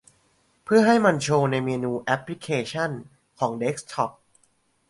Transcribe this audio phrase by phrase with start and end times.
[0.63, 2.91] เพื่อให้มันโชว์ในเมนูแอปพลิเคชัน
[3.39, 4.11] ของเดสก์ท็อป